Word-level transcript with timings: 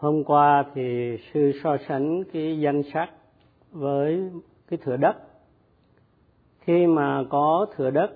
hôm 0.00 0.24
qua 0.24 0.64
thì 0.74 1.16
sư 1.32 1.52
so 1.62 1.76
sánh 1.88 2.24
cái 2.32 2.60
danh 2.60 2.82
sách 2.92 3.10
với 3.72 4.30
cái 4.68 4.78
thửa 4.82 4.96
đất. 4.96 5.16
Khi 6.60 6.86
mà 6.86 7.24
có 7.30 7.66
thửa 7.76 7.90
đất 7.90 8.10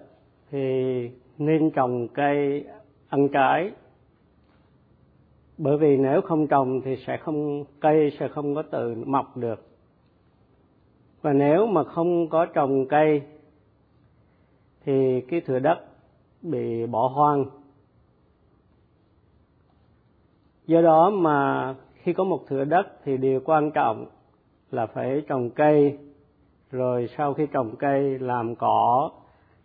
thì 0.51 1.11
nên 1.39 1.71
trồng 1.71 2.09
cây 2.09 2.65
ăn 3.09 3.29
trái. 3.29 3.71
Bởi 5.59 5.77
vì 5.77 5.97
nếu 5.97 6.21
không 6.21 6.47
trồng 6.47 6.81
thì 6.85 6.97
sẽ 7.07 7.17
không, 7.17 7.65
cây 7.81 8.13
sẽ 8.19 8.29
không 8.29 8.55
có 8.55 8.63
tự 8.63 8.95
mọc 9.07 9.37
được. 9.37 9.67
Và 11.23 11.33
nếu 11.33 11.67
mà 11.67 11.85
không 11.85 12.29
có 12.29 12.47
trồng 12.47 12.87
cây 12.89 13.23
thì 14.85 15.21
cái 15.21 15.41
thửa 15.41 15.59
đất 15.59 15.79
bị 16.43 16.87
bỏ 16.87 17.09
hoang 17.09 17.45
do 20.67 20.83
đó 20.83 21.11
mà 21.11 21.75
khi 21.95 22.13
có 22.13 22.25
một 22.25 22.47
thửa 22.49 22.65
đất 22.65 22.87
thì 23.05 23.17
điều 23.17 23.41
quan 23.45 23.71
trọng 23.71 24.07
là 24.71 24.87
phải 24.87 25.23
trồng 25.29 25.51
cây. 25.51 25.99
Rồi 26.71 27.09
sau 27.17 27.35
khi 27.35 27.47
trồng 27.47 27.77
cây 27.77 28.19
làm 28.19 28.55
cỏ 28.55 29.11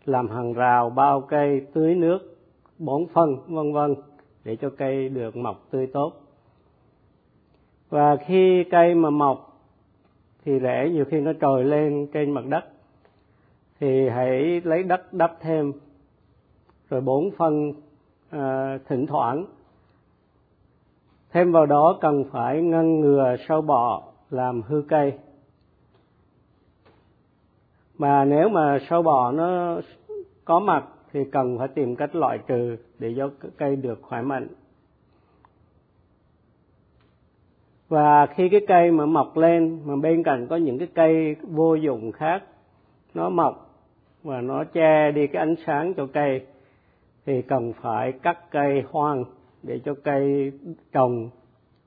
làm 0.05 0.29
hàng 0.29 0.53
rào 0.53 0.89
bao 0.89 1.21
cây 1.21 1.67
tưới 1.73 1.95
nước 1.95 2.37
bón 2.79 3.01
phân 3.13 3.37
vân 3.47 3.73
vân 3.73 3.95
để 4.43 4.55
cho 4.55 4.69
cây 4.77 5.09
được 5.09 5.35
mọc 5.35 5.65
tươi 5.71 5.87
tốt. 5.87 6.13
Và 7.89 8.15
khi 8.15 8.63
cây 8.71 8.95
mà 8.95 9.09
mọc 9.09 9.61
thì 10.45 10.59
rễ 10.59 10.89
nhiều 10.89 11.05
khi 11.05 11.21
nó 11.21 11.31
trồi 11.41 11.63
lên 11.63 12.07
trên 12.13 12.31
mặt 12.31 12.45
đất 12.49 12.65
thì 13.79 14.09
hãy 14.09 14.61
lấy 14.63 14.83
đất 14.83 15.13
đắp 15.13 15.37
thêm 15.41 15.73
rồi 16.89 17.01
bón 17.01 17.23
phân 17.37 17.73
à, 18.29 18.77
thỉnh 18.87 19.05
thoảng 19.07 19.45
thêm 21.31 21.51
vào 21.51 21.65
đó 21.65 21.97
cần 22.01 22.23
phải 22.31 22.61
ngăn 22.61 22.99
ngừa 22.99 23.35
sâu 23.47 23.61
bọ, 23.61 24.03
làm 24.29 24.61
hư 24.61 24.81
cây. 24.87 25.13
Mà 27.97 28.25
nếu 28.25 28.49
mà 28.49 28.79
sâu 28.89 29.01
bọ 29.01 29.31
nó 29.31 29.77
có 30.45 30.59
mặt 30.59 30.85
thì 31.13 31.19
cần 31.31 31.57
phải 31.57 31.67
tìm 31.67 31.95
cách 31.95 32.15
loại 32.15 32.39
trừ 32.47 32.77
để 32.99 33.13
cho 33.17 33.29
cây 33.57 33.75
được 33.75 33.99
khỏe 34.01 34.21
mạnh. 34.21 34.47
Và 37.89 38.25
khi 38.25 38.49
cái 38.49 38.61
cây 38.67 38.91
mà 38.91 39.05
mọc 39.05 39.37
lên, 39.37 39.81
mà 39.85 39.95
bên 39.95 40.23
cạnh 40.23 40.47
có 40.47 40.55
những 40.55 40.79
cái 40.79 40.87
cây 40.93 41.35
vô 41.41 41.75
dụng 41.75 42.11
khác, 42.11 42.43
nó 43.13 43.29
mọc 43.29 43.75
và 44.23 44.41
nó 44.41 44.63
che 44.63 45.11
đi 45.11 45.27
cái 45.27 45.39
ánh 45.39 45.55
sáng 45.65 45.93
cho 45.93 46.07
cây, 46.13 46.45
thì 47.25 47.41
cần 47.41 47.73
phải 47.73 48.11
cắt 48.11 48.51
cây 48.51 48.83
hoang 48.91 49.25
để 49.63 49.79
cho 49.85 49.93
cây 50.03 50.51
trồng 50.91 51.29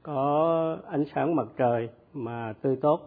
có 0.02 0.78
ánh 0.88 1.04
sáng 1.14 1.36
mặt 1.36 1.46
trời 1.56 1.88
mà 2.12 2.54
tươi 2.62 2.76
tốt. 2.76 3.00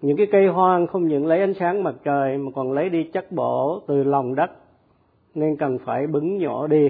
Những 0.00 0.16
cái 0.16 0.26
cây 0.32 0.48
hoang 0.48 0.86
không 0.86 1.08
những 1.08 1.26
lấy 1.26 1.40
ánh 1.40 1.54
sáng 1.54 1.82
mặt 1.82 1.94
trời 2.04 2.38
mà 2.38 2.50
còn 2.54 2.72
lấy 2.72 2.88
đi 2.88 3.04
chất 3.04 3.32
bổ 3.32 3.80
từ 3.86 4.04
lòng 4.04 4.34
đất, 4.34 4.50
nên 5.34 5.56
cần 5.56 5.78
phải 5.84 6.06
bứng 6.06 6.38
nhỏ 6.38 6.66
đi 6.66 6.88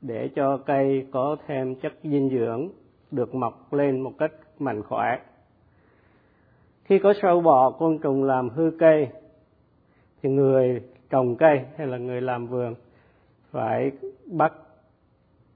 để 0.00 0.28
cho 0.36 0.56
cây 0.56 1.06
có 1.12 1.36
thêm 1.46 1.74
chất 1.74 1.92
dinh 2.02 2.30
dưỡng 2.30 2.68
được 3.10 3.34
mọc 3.34 3.72
lên 3.72 4.00
một 4.00 4.12
cách 4.18 4.32
mạnh 4.58 4.82
khỏe. 4.82 5.18
Khi 6.84 6.98
có 6.98 7.12
sâu 7.22 7.40
bọ, 7.40 7.70
côn 7.70 7.98
trùng 7.98 8.24
làm 8.24 8.48
hư 8.48 8.70
cây, 8.78 9.08
thì 10.22 10.30
người 10.30 10.82
trồng 11.10 11.36
cây 11.36 11.60
hay 11.76 11.86
là 11.86 11.98
người 11.98 12.20
làm 12.20 12.46
vườn 12.46 12.74
phải 13.50 13.90
bắt 14.26 14.52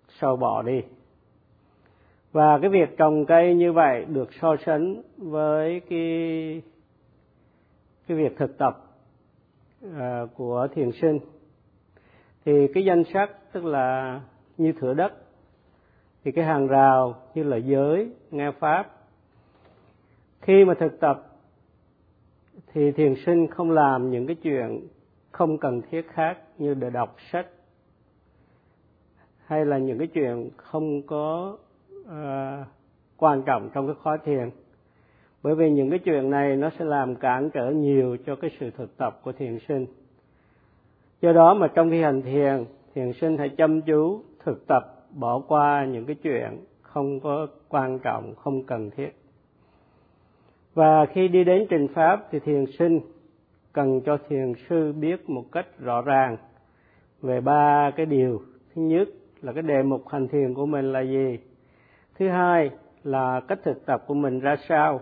sâu 0.09 0.37
bỏ 0.37 0.63
đi. 0.63 0.83
Và 2.33 2.59
cái 2.59 2.71
việc 2.71 2.97
trồng 2.97 3.27
cây 3.27 3.55
như 3.55 3.73
vậy 3.73 4.05
được 4.05 4.29
so 4.41 4.57
sánh 4.67 5.03
với 5.17 5.81
cái 5.81 6.63
cái 8.07 8.17
việc 8.17 8.37
thực 8.37 8.59
tập 8.59 8.85
à, 9.97 10.23
của 10.37 10.69
thiền 10.75 10.91
sinh. 10.93 11.19
Thì 12.45 12.53
cái 12.75 12.85
danh 12.85 13.05
sách 13.05 13.31
tức 13.53 13.65
là 13.65 14.21
như 14.59 14.73
thửa 14.73 14.95
đất 14.95 15.13
thì 16.25 16.33
cái 16.33 16.45
hàng 16.45 16.67
rào 16.67 17.15
như 17.35 17.43
là 17.43 17.57
giới 17.57 18.13
nghe 18.31 18.51
pháp. 18.51 18.87
Khi 20.41 20.65
mà 20.65 20.75
thực 20.75 21.01
tập 21.01 21.25
thì 22.73 22.93
thiền 22.93 23.15
sinh 23.27 23.47
không 23.47 23.71
làm 23.71 24.11
những 24.11 24.27
cái 24.27 24.37
chuyện 24.43 24.89
không 25.33 25.59
cần 25.59 25.83
thiết 25.91 26.09
khác 26.13 26.39
như 26.59 26.75
để 26.75 26.91
đọc 26.91 27.17
sách 27.33 27.47
hay 29.49 29.67
là 29.67 29.79
những 29.79 29.99
cái 29.99 30.07
chuyện 30.07 30.51
không 30.57 31.03
có 31.03 31.57
uh, 32.01 32.67
quan 33.17 33.43
trọng 33.43 33.71
trong 33.75 33.87
cái 33.87 33.97
khóa 34.03 34.17
thiền? 34.25 34.51
Bởi 35.43 35.55
vì 35.55 35.71
những 35.71 35.91
cái 35.91 35.99
chuyện 35.99 36.31
này 36.31 36.57
nó 36.57 36.71
sẽ 36.79 36.85
làm 36.85 37.15
cản 37.15 37.51
trở 37.51 37.71
nhiều 37.71 38.17
cho 38.27 38.37
cái 38.37 38.51
sự 38.61 38.71
thực 38.71 38.97
tập 38.97 39.21
của 39.23 39.33
thiền 39.33 39.59
sinh. 39.69 39.87
Do 41.21 41.33
đó 41.33 41.55
mà 41.55 41.69
trong 41.75 41.91
khi 41.91 42.03
hành 42.03 42.23
thiền 42.23 42.65
thiền 42.95 43.13
sinh 43.13 43.39
hãy 43.39 43.49
chăm 43.49 43.83
chú 43.83 44.23
thực 44.45 44.67
tập 44.67 44.83
bỏ 45.15 45.39
qua 45.49 45.85
những 45.85 46.07
cái 46.07 46.17
chuyện 46.23 46.65
không 46.83 47.21
có 47.21 47.47
quan 47.69 47.99
trọng 47.99 48.35
không 48.35 48.63
cần 48.63 48.91
thiết. 48.91 49.11
Và 50.75 51.07
khi 51.07 51.29
đi 51.29 51.45
đến 51.45 51.67
trình 51.71 51.89
pháp 51.95 52.29
thì 52.31 52.39
thiền 52.39 52.65
sinh 52.79 53.01
cần 53.73 54.01
cho 54.01 54.19
thiền 54.29 54.53
sư 54.69 54.93
biết 54.93 55.31
một 55.31 55.45
cách 55.53 55.67
rõ 55.79 56.03
ràng 56.03 56.37
về 57.23 57.41
ba 57.41 57.91
cái 57.97 58.07
điều. 58.07 58.41
Thứ 58.75 58.83
nhất 58.83 59.09
là 59.43 59.53
cái 59.53 59.63
đề 59.63 59.83
mục 59.83 60.09
hành 60.09 60.29
thiền 60.29 60.55
của 60.55 60.67
mình 60.67 60.93
là 60.93 61.01
gì? 61.01 61.39
Thứ 62.19 62.29
hai 62.29 62.71
là 63.05 63.41
cách 63.49 63.59
thực 63.65 63.87
tập 63.87 64.05
của 64.07 64.15
mình 64.15 64.41
ra 64.41 64.57
sao? 64.69 65.01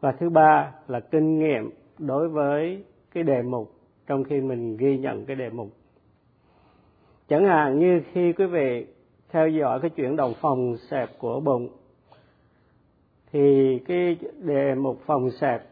Và 0.00 0.12
thứ 0.12 0.30
ba 0.30 0.72
là 0.88 1.00
kinh 1.00 1.38
nghiệm 1.38 1.70
đối 1.98 2.28
với 2.28 2.84
cái 3.14 3.22
đề 3.22 3.42
mục 3.42 3.72
trong 4.06 4.24
khi 4.24 4.40
mình 4.40 4.76
ghi 4.76 4.98
nhận 4.98 5.24
cái 5.24 5.36
đề 5.36 5.50
mục. 5.50 5.68
Chẳng 7.28 7.44
hạn 7.44 7.78
như 7.78 8.02
khi 8.12 8.32
quý 8.32 8.46
vị 8.46 8.86
theo 9.30 9.48
dõi 9.48 9.80
cái 9.80 9.90
chuyển 9.90 10.16
động 10.16 10.34
phòng 10.40 10.76
xẹp 10.90 11.18
của 11.18 11.40
bụng, 11.40 11.68
thì 13.32 13.78
cái 13.78 14.16
đề 14.38 14.74
mục 14.74 15.00
phòng 15.06 15.30
xẹp, 15.30 15.62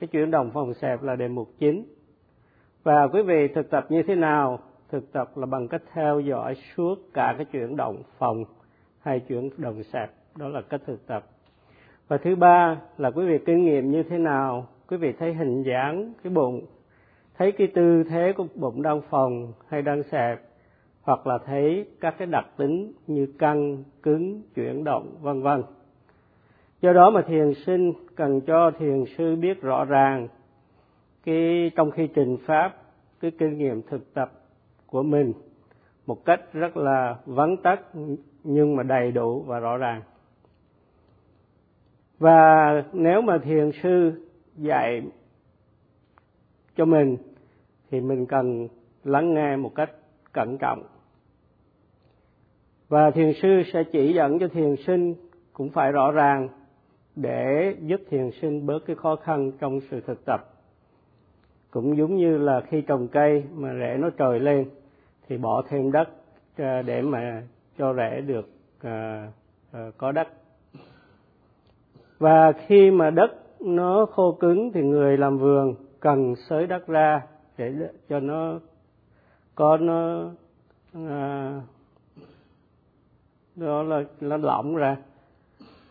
cái 0.00 0.08
chuyển 0.08 0.30
động 0.30 0.50
phòng 0.54 0.74
xẹp 0.74 1.02
là 1.02 1.16
đề 1.16 1.28
mục 1.28 1.48
chính. 1.58 1.84
Và 2.82 3.08
quý 3.08 3.22
vị 3.22 3.48
thực 3.48 3.70
tập 3.70 3.86
như 3.88 4.02
thế 4.02 4.14
nào? 4.14 4.58
Thực 4.88 5.12
tập 5.12 5.36
là 5.36 5.46
bằng 5.46 5.68
cách 5.68 5.82
theo 5.92 6.20
dõi 6.20 6.54
suốt 6.54 6.98
cả 7.14 7.34
cái 7.36 7.44
chuyển 7.44 7.76
động 7.76 8.02
phòng 8.18 8.44
hay 9.00 9.20
chuyển 9.20 9.50
động 9.56 9.82
sạc. 9.82 10.10
Đó 10.36 10.48
là 10.48 10.60
cách 10.60 10.80
thực 10.86 11.06
tập. 11.06 11.24
Và 12.08 12.16
thứ 12.16 12.36
ba 12.36 12.80
là 12.98 13.10
quý 13.10 13.26
vị 13.26 13.38
kinh 13.46 13.64
nghiệm 13.64 13.90
như 13.90 14.02
thế 14.02 14.18
nào? 14.18 14.66
Quý 14.88 14.96
vị 14.96 15.12
thấy 15.18 15.34
hình 15.34 15.62
dáng 15.62 16.12
cái 16.22 16.32
bụng, 16.32 16.66
thấy 17.38 17.52
cái 17.52 17.66
tư 17.74 18.04
thế 18.10 18.32
của 18.36 18.46
bụng 18.54 18.82
đang 18.82 19.00
phòng 19.10 19.52
hay 19.68 19.82
đang 19.82 20.02
sẹp 20.02 20.40
hoặc 21.02 21.26
là 21.26 21.38
thấy 21.38 21.86
các 22.00 22.14
cái 22.18 22.26
đặc 22.26 22.46
tính 22.56 22.92
như 23.06 23.26
căng, 23.38 23.84
cứng, 24.02 24.42
chuyển 24.54 24.84
động, 24.84 25.14
vân 25.20 25.42
vân. 25.42 25.62
Do 26.80 26.92
đó 26.92 27.10
mà 27.10 27.22
thiền 27.22 27.54
sinh 27.66 27.92
cần 28.16 28.40
cho 28.40 28.70
thiền 28.78 29.04
sư 29.18 29.36
biết 29.36 29.62
rõ 29.62 29.84
ràng 29.84 30.28
cái 31.24 31.70
trong 31.76 31.90
khi 31.90 32.08
trình 32.14 32.36
pháp, 32.46 32.74
cái 33.20 33.30
kinh 33.38 33.58
nghiệm 33.58 33.82
thực 33.82 34.14
tập 34.14 34.32
của 34.86 35.02
mình 35.02 35.32
một 36.06 36.24
cách 36.24 36.52
rất 36.52 36.76
là 36.76 37.16
vắn 37.26 37.56
tắt 37.62 37.80
nhưng 38.44 38.76
mà 38.76 38.82
đầy 38.82 39.12
đủ 39.12 39.42
và 39.42 39.58
rõ 39.58 39.76
ràng. 39.76 40.02
Và 42.18 42.70
nếu 42.92 43.20
mà 43.22 43.38
thiền 43.38 43.70
sư 43.82 44.12
dạy 44.56 45.02
cho 46.76 46.84
mình 46.84 47.16
thì 47.90 48.00
mình 48.00 48.26
cần 48.26 48.68
lắng 49.04 49.34
nghe 49.34 49.56
một 49.56 49.74
cách 49.74 49.90
cẩn 50.32 50.58
trọng. 50.58 50.82
Và 52.88 53.10
thiền 53.10 53.32
sư 53.42 53.62
sẽ 53.72 53.84
chỉ 53.92 54.12
dẫn 54.14 54.38
cho 54.38 54.48
thiền 54.48 54.76
sinh 54.86 55.14
cũng 55.52 55.70
phải 55.70 55.92
rõ 55.92 56.10
ràng 56.10 56.48
để 57.16 57.74
giúp 57.80 58.00
thiền 58.10 58.30
sinh 58.40 58.66
bớt 58.66 58.78
cái 58.86 58.96
khó 58.96 59.16
khăn 59.16 59.52
trong 59.58 59.80
sự 59.90 60.00
thực 60.00 60.24
tập 60.24 60.55
cũng 61.76 61.96
giống 61.96 62.16
như 62.16 62.38
là 62.38 62.60
khi 62.60 62.80
trồng 62.80 63.08
cây 63.08 63.44
mà 63.54 63.74
rễ 63.74 63.96
nó 63.98 64.10
trồi 64.18 64.40
lên 64.40 64.70
thì 65.28 65.38
bỏ 65.38 65.62
thêm 65.68 65.92
đất 65.92 66.08
à, 66.56 66.82
để 66.82 67.02
mà 67.02 67.42
cho 67.78 67.94
rễ 67.94 68.20
được 68.20 68.48
à, 68.82 69.28
à, 69.72 69.90
có 69.98 70.12
đất. 70.12 70.28
Và 72.18 72.52
khi 72.52 72.90
mà 72.90 73.10
đất 73.10 73.30
nó 73.60 74.06
khô 74.06 74.32
cứng 74.32 74.72
thì 74.72 74.82
người 74.82 75.16
làm 75.16 75.38
vườn 75.38 75.74
cần 76.00 76.34
xới 76.36 76.66
đất 76.66 76.86
ra 76.86 77.22
để 77.58 77.72
cho 78.08 78.20
nó 78.20 78.60
có 79.54 79.76
nó 79.76 80.30
à, 80.94 81.60
đó 83.56 83.82
là 83.82 84.04
nó 84.20 84.36
lỏng 84.36 84.76
ra. 84.76 84.96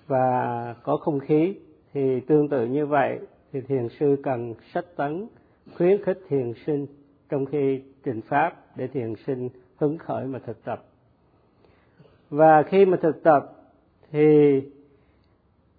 Và 0.07 0.75
có 0.83 0.97
không 0.97 1.19
khí 1.19 1.55
thì 1.93 2.19
tương 2.19 2.49
tự 2.49 2.65
như 2.65 2.85
vậy 2.85 3.19
thì 3.51 3.61
thiền 3.61 3.89
sư 3.99 4.15
cần 4.23 4.53
sách 4.73 4.85
tấn 4.95 5.27
khuyến 5.73 6.03
khích 6.03 6.19
thiền 6.27 6.53
sinh 6.65 6.85
trong 7.29 7.45
khi 7.45 7.81
trình 8.03 8.21
pháp 8.21 8.77
để 8.77 8.87
thiền 8.87 9.13
sinh 9.27 9.49
hứng 9.77 9.97
khởi 9.97 10.25
mà 10.25 10.39
thực 10.39 10.63
tập. 10.63 10.85
Và 12.29 12.63
khi 12.63 12.85
mà 12.85 12.97
thực 13.01 13.23
tập 13.23 13.51
thì 14.11 14.61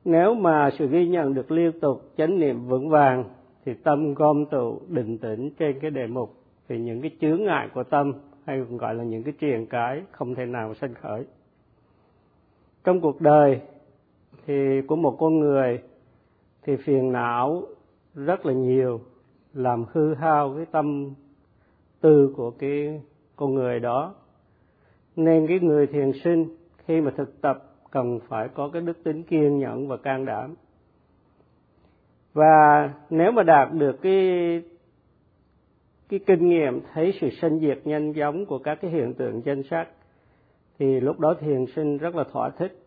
nếu 0.05 0.35
mà 0.35 0.71
sự 0.79 0.89
ghi 0.89 1.09
nhận 1.09 1.35
được 1.35 1.51
liên 1.51 1.81
tục, 1.81 2.13
chánh 2.17 2.39
niệm 2.39 2.67
vững 2.67 2.89
vàng, 2.89 3.25
thì 3.65 3.75
tâm 3.75 4.15
gom 4.15 4.47
tụ 4.47 4.81
định 4.89 5.19
tĩnh 5.19 5.51
trên 5.59 5.81
cái 5.81 5.91
đề 5.91 6.07
mục. 6.07 6.35
Thì 6.69 6.79
những 6.79 7.01
cái 7.01 7.11
chướng 7.21 7.45
ngại 7.45 7.69
của 7.75 7.83
tâm, 7.83 8.13
hay 8.45 8.65
còn 8.69 8.77
gọi 8.77 8.95
là 8.95 9.05
những 9.05 9.23
cái 9.23 9.35
triền 9.41 9.67
cái, 9.67 10.03
không 10.11 10.35
thể 10.35 10.47
nào 10.47 10.75
sanh 10.75 10.95
khởi. 10.95 11.25
Trong 12.85 13.01
cuộc 13.01 13.21
đời 13.21 13.61
thì 14.47 14.83
của 14.89 14.97
một 14.97 15.17
con 15.19 15.39
người 15.39 15.79
thì 16.63 16.77
phiền 16.77 17.13
não 17.13 17.63
rất 18.15 18.47
là 18.47 18.53
nhiều 18.53 19.01
làm 19.57 19.85
hư 19.93 20.15
hao 20.15 20.55
cái 20.57 20.67
tâm 20.67 21.15
tư 22.01 22.33
của 22.37 22.51
cái 22.51 23.01
con 23.37 23.55
người 23.55 23.81
đó. 23.81 24.15
Nên 25.17 25.47
cái 25.47 25.59
người 25.61 25.87
thiền 25.87 26.13
sinh 26.25 26.57
khi 26.85 27.01
mà 27.01 27.11
thực 27.17 27.41
tập 27.41 27.63
cần 27.91 28.21
phải 28.29 28.49
có 28.49 28.71
cái 28.73 28.83
đức 28.83 29.05
tính 29.05 29.23
kiên 29.23 29.59
nhẫn 29.59 29.89
và 29.89 29.97
can 29.97 30.25
đảm. 30.25 30.55
Và 32.33 32.91
nếu 33.11 33.33
mà 33.33 33.43
đạt 33.43 33.73
được 33.73 34.03
cái 34.03 34.63
cái 36.09 36.21
kinh 36.27 36.49
nghiệm, 36.49 36.81
thấy 36.93 37.15
sự 37.21 37.31
sinh 37.31 37.61
diệt 37.61 37.79
nhanh 37.85 38.15
chóng 38.15 38.47
của 38.47 38.59
các 38.59 38.79
cái 38.83 38.91
hiện 38.91 39.15
tượng 39.15 39.43
danh 39.45 39.63
sắc, 39.63 39.89
thì 40.79 41.01
lúc 41.01 41.21
đó 41.21 41.35
thiền 41.41 41.65
sinh 41.77 41.99
rất 41.99 42.17
là 42.17 42.25
thỏa 42.33 42.51
thích. 42.51 42.79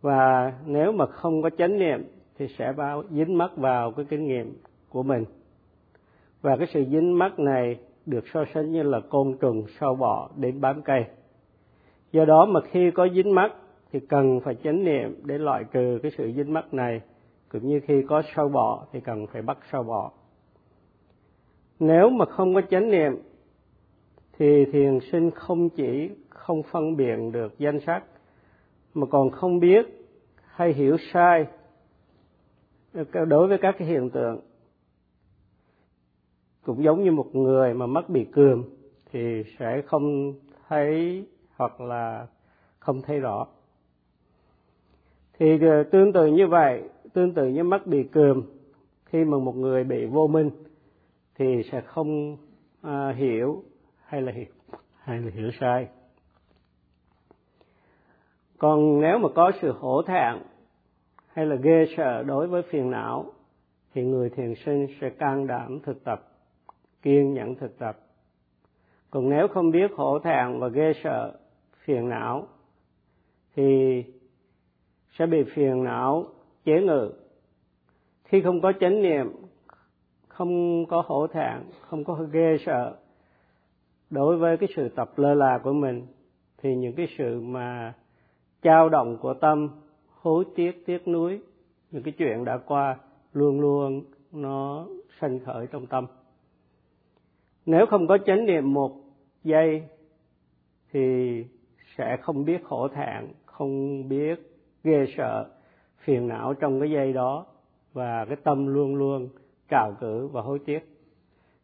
Và 0.00 0.52
nếu 0.66 0.92
mà 0.92 1.06
không 1.06 1.42
có 1.42 1.50
chánh 1.58 1.78
niệm 1.78 2.04
thì 2.38 2.48
sẽ 2.58 2.72
bao, 2.76 3.02
dính 3.10 3.38
mắc 3.38 3.56
vào 3.56 3.92
cái 3.92 4.06
kinh 4.10 4.26
nghiệm 4.26 4.56
của 4.88 5.02
mình 5.02 5.24
và 6.42 6.56
cái 6.56 6.66
sự 6.72 6.84
dính 6.90 7.18
mắc 7.18 7.38
này 7.38 7.78
được 8.06 8.24
so 8.34 8.44
sánh 8.54 8.72
như 8.72 8.82
là 8.82 9.00
côn 9.00 9.36
trùng 9.40 9.64
sâu 9.80 9.94
bọ 9.94 10.30
đến 10.36 10.60
bám 10.60 10.82
cây. 10.82 11.04
Do 12.12 12.24
đó 12.24 12.46
mà 12.46 12.60
khi 12.60 12.90
có 12.90 13.08
dính 13.14 13.34
mắc 13.34 13.52
thì 13.92 14.00
cần 14.00 14.40
phải 14.44 14.54
chánh 14.64 14.84
niệm 14.84 15.20
để 15.24 15.38
loại 15.38 15.64
trừ 15.72 15.98
cái 16.02 16.12
sự 16.18 16.32
dính 16.36 16.52
mắc 16.52 16.74
này, 16.74 17.00
cũng 17.48 17.68
như 17.68 17.80
khi 17.86 18.02
có 18.08 18.22
sâu 18.36 18.48
bọ 18.48 18.86
thì 18.92 19.00
cần 19.00 19.26
phải 19.26 19.42
bắt 19.42 19.58
sâu 19.72 19.82
bọ. 19.82 20.12
Nếu 21.80 22.10
mà 22.10 22.24
không 22.24 22.54
có 22.54 22.60
chánh 22.70 22.90
niệm 22.90 23.12
thì 24.38 24.64
thiền 24.72 24.98
sinh 25.12 25.30
không 25.30 25.68
chỉ 25.68 26.10
không 26.28 26.62
phân 26.62 26.96
biệt 26.96 27.16
được 27.32 27.58
danh 27.58 27.80
sắc, 27.80 28.04
mà 28.94 29.06
còn 29.10 29.30
không 29.30 29.60
biết 29.60 29.86
hay 30.44 30.72
hiểu 30.72 30.96
sai 31.12 31.46
đối 33.28 33.48
với 33.48 33.58
các 33.58 33.74
cái 33.78 33.88
hiện 33.88 34.10
tượng 34.10 34.40
cũng 36.68 36.84
giống 36.84 37.04
như 37.04 37.12
một 37.12 37.34
người 37.34 37.74
mà 37.74 37.86
mắt 37.86 38.08
bị 38.08 38.24
cườm 38.24 38.64
thì 39.12 39.42
sẽ 39.58 39.82
không 39.86 40.34
thấy 40.68 41.24
hoặc 41.56 41.80
là 41.80 42.26
không 42.78 43.02
thấy 43.02 43.18
rõ. 43.20 43.46
Thì 45.38 45.58
ờ, 45.60 45.82
tương 45.92 46.12
tự 46.12 46.26
như 46.26 46.46
vậy 46.46 46.82
tương 47.12 47.34
tự 47.34 47.48
như 47.48 47.64
mắt 47.64 47.86
bị 47.86 48.02
cườm 48.02 48.42
khi 49.04 49.24
mà 49.24 49.38
một 49.38 49.56
người 49.56 49.84
bị 49.84 50.06
vô 50.06 50.26
minh 50.26 50.50
thì 51.34 51.62
sẽ 51.72 51.80
không 51.80 52.36
à, 52.82 53.12
hiểu 53.16 53.62
hay 54.04 54.22
là 54.22 54.32
hiểu 54.32 54.52
hay 54.98 55.20
là 55.20 55.30
hiểu 55.34 55.50
sai. 55.60 55.88
Còn 58.58 59.00
nếu 59.00 59.18
mà 59.18 59.28
có 59.34 59.52
sự 59.62 59.72
hổ 59.72 60.02
thẹn 60.02 60.34
hay 61.26 61.46
là 61.46 61.56
ghê 61.56 61.84
sợ 61.96 62.22
đối 62.22 62.46
với 62.46 62.62
phiền 62.62 62.90
não 62.90 63.32
thì 63.94 64.02
người 64.02 64.30
thiền 64.30 64.54
sinh 64.64 64.86
sẽ 65.00 65.10
can 65.10 65.46
đảm 65.46 65.80
thực 65.84 66.04
tập 66.04 66.24
kiên 67.02 67.34
nhẫn 67.34 67.54
thực 67.54 67.78
tập. 67.78 67.98
Còn 69.10 69.28
nếu 69.28 69.48
không 69.48 69.70
biết 69.70 69.90
hổ 69.96 70.18
thẹn 70.18 70.58
và 70.58 70.68
ghê 70.68 70.92
sợ, 71.04 71.32
phiền 71.84 72.08
não, 72.08 72.46
thì 73.56 74.04
sẽ 75.18 75.26
bị 75.26 75.44
phiền 75.54 75.84
não 75.84 76.26
chế 76.64 76.80
ngự. 76.80 77.12
Khi 78.24 78.42
không 78.42 78.60
có 78.60 78.72
chánh 78.80 79.02
niệm, 79.02 79.32
không 80.28 80.86
có 80.86 81.02
hổ 81.06 81.26
thẹn, 81.26 81.62
không 81.80 82.04
có 82.04 82.14
ghê 82.32 82.56
sợ 82.66 82.96
đối 84.10 84.36
với 84.36 84.56
cái 84.56 84.68
sự 84.76 84.88
tập 84.88 85.10
lơ 85.16 85.34
là 85.34 85.58
của 85.58 85.72
mình, 85.72 86.06
thì 86.58 86.76
những 86.76 86.94
cái 86.94 87.08
sự 87.18 87.40
mà 87.40 87.94
trao 88.62 88.88
động 88.88 89.16
của 89.20 89.34
tâm 89.34 89.68
hối 90.20 90.44
tiếc 90.54 90.86
tiếc 90.86 91.08
nuối, 91.08 91.40
những 91.90 92.02
cái 92.02 92.14
chuyện 92.18 92.44
đã 92.44 92.58
qua, 92.66 92.98
luôn 93.32 93.60
luôn 93.60 94.04
nó 94.32 94.86
sanh 95.20 95.38
khởi 95.44 95.66
trong 95.66 95.86
tâm 95.86 96.06
nếu 97.68 97.86
không 97.86 98.06
có 98.06 98.18
chánh 98.26 98.46
niệm 98.46 98.74
một 98.74 98.92
giây 99.44 99.82
thì 100.92 101.44
sẽ 101.96 102.16
không 102.22 102.44
biết 102.44 102.64
khổ 102.64 102.88
thẹn 102.88 103.24
không 103.44 104.08
biết 104.08 104.38
ghê 104.84 105.06
sợ 105.16 105.50
phiền 105.98 106.28
não 106.28 106.54
trong 106.54 106.80
cái 106.80 106.90
giây 106.90 107.12
đó 107.12 107.46
và 107.92 108.24
cái 108.24 108.36
tâm 108.36 108.66
luôn 108.66 108.96
luôn 108.96 109.28
trào 109.68 109.96
cử 110.00 110.26
và 110.26 110.42
hối 110.42 110.58
tiếc 110.58 110.80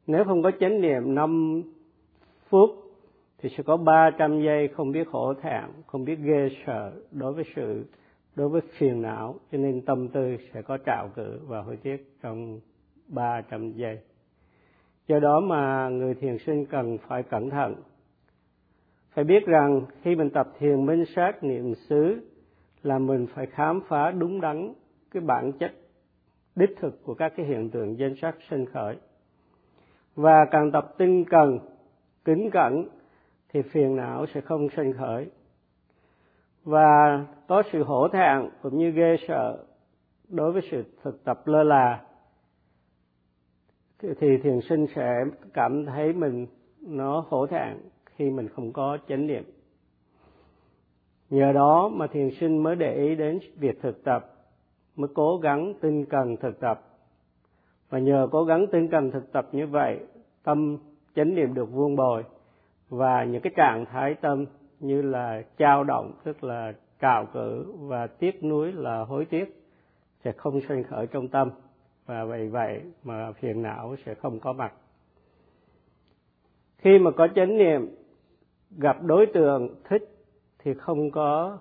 nếu 0.06 0.24
không 0.24 0.42
có 0.42 0.50
chánh 0.60 0.80
niệm 0.80 1.14
năm 1.14 1.62
phút 2.48 2.70
thì 3.38 3.48
sẽ 3.56 3.62
có 3.62 3.76
300 3.76 4.42
giây 4.42 4.68
không 4.68 4.92
biết 4.92 5.08
khổ 5.12 5.34
thẹn, 5.34 5.64
không 5.86 6.04
biết 6.04 6.18
ghê 6.18 6.48
sợ 6.66 6.92
đối 7.10 7.32
với 7.32 7.44
sự 7.56 7.84
đối 8.36 8.48
với 8.48 8.60
phiền 8.78 9.02
não 9.02 9.34
cho 9.52 9.58
nên 9.58 9.80
tâm 9.80 10.08
tư 10.08 10.36
sẽ 10.52 10.62
có 10.62 10.78
trào 10.86 11.08
cử 11.16 11.40
và 11.46 11.62
hối 11.62 11.76
tiếc 11.76 12.12
trong 12.22 12.60
300 13.08 13.72
giây. 13.72 13.98
Do 15.08 15.18
đó 15.18 15.40
mà 15.40 15.88
người 15.88 16.14
thiền 16.14 16.38
sinh 16.38 16.66
cần 16.66 16.98
phải 16.98 17.22
cẩn 17.22 17.50
thận. 17.50 17.74
Phải 19.10 19.24
biết 19.24 19.46
rằng 19.46 19.80
khi 20.02 20.16
mình 20.16 20.30
tập 20.30 20.48
thiền 20.58 20.86
minh 20.86 21.04
sát 21.16 21.44
niệm 21.44 21.74
xứ 21.74 22.20
là 22.82 22.98
mình 22.98 23.26
phải 23.34 23.46
khám 23.46 23.80
phá 23.88 24.10
đúng 24.10 24.40
đắn 24.40 24.72
cái 25.10 25.22
bản 25.26 25.52
chất 25.52 25.72
đích 26.56 26.70
thực 26.80 27.04
của 27.04 27.14
các 27.14 27.32
cái 27.36 27.46
hiện 27.46 27.70
tượng 27.70 27.98
danh 27.98 28.14
sắc 28.22 28.36
sinh 28.50 28.66
khởi. 28.66 28.96
Và 30.14 30.44
càng 30.50 30.70
tập 30.72 30.94
tinh 30.98 31.24
cần, 31.24 31.58
kính 32.24 32.50
cẩn 32.50 32.88
thì 33.52 33.62
phiền 33.62 33.96
não 33.96 34.26
sẽ 34.34 34.40
không 34.40 34.68
sinh 34.76 34.92
khởi. 34.92 35.30
Và 36.64 37.24
có 37.48 37.62
sự 37.72 37.82
hổ 37.82 38.08
thẹn 38.08 38.48
cũng 38.62 38.78
như 38.78 38.90
ghê 38.90 39.16
sợ 39.28 39.64
đối 40.28 40.52
với 40.52 40.62
sự 40.70 40.84
thực 41.02 41.24
tập 41.24 41.46
lơ 41.46 41.62
là 41.62 42.02
thì 44.02 44.36
thiền 44.42 44.60
sinh 44.60 44.86
sẽ 44.94 45.24
cảm 45.52 45.86
thấy 45.86 46.12
mình 46.12 46.46
nó 46.80 47.24
khổ 47.30 47.46
thẹn 47.46 47.76
khi 48.06 48.30
mình 48.30 48.48
không 48.48 48.72
có 48.72 48.98
chánh 49.08 49.26
niệm. 49.26 49.44
Nhờ 51.30 51.52
đó 51.52 51.88
mà 51.88 52.06
thiền 52.06 52.30
sinh 52.40 52.62
mới 52.62 52.76
để 52.76 52.94
ý 52.94 53.14
đến 53.14 53.38
việc 53.58 53.82
thực 53.82 54.04
tập, 54.04 54.30
mới 54.96 55.08
cố 55.14 55.36
gắng 55.36 55.74
tinh 55.80 56.04
cần 56.04 56.36
thực 56.36 56.60
tập. 56.60 56.80
Và 57.90 57.98
nhờ 57.98 58.28
cố 58.30 58.44
gắng 58.44 58.66
tinh 58.72 58.88
cần 58.88 59.10
thực 59.10 59.32
tập 59.32 59.48
như 59.52 59.66
vậy, 59.66 59.98
tâm 60.42 60.78
chánh 61.16 61.34
niệm 61.34 61.54
được 61.54 61.72
vuông 61.72 61.96
bồi 61.96 62.24
và 62.88 63.24
những 63.24 63.42
cái 63.42 63.52
trạng 63.56 63.84
thái 63.84 64.14
tâm 64.14 64.44
như 64.80 65.02
là 65.02 65.42
trao 65.56 65.84
động, 65.84 66.12
tức 66.24 66.44
là 66.44 66.72
trào 67.00 67.26
cử 67.32 67.72
và 67.76 68.06
tiếc 68.06 68.44
nuối 68.44 68.72
là 68.72 69.04
hối 69.04 69.24
tiếc 69.24 69.64
sẽ 70.24 70.32
không 70.32 70.60
sinh 70.68 70.82
khởi 70.82 71.06
trong 71.06 71.28
tâm 71.28 71.50
và 72.06 72.24
vì 72.24 72.48
vậy 72.48 72.82
mà 73.04 73.32
phiền 73.32 73.62
não 73.62 73.96
sẽ 74.06 74.14
không 74.14 74.40
có 74.40 74.52
mặt. 74.52 74.72
Khi 76.78 76.98
mà 76.98 77.10
có 77.10 77.28
chánh 77.34 77.58
niệm, 77.58 77.94
gặp 78.78 79.02
đối 79.02 79.26
tượng 79.26 79.74
thích 79.84 80.02
thì 80.58 80.74
không 80.74 81.10
có 81.10 81.58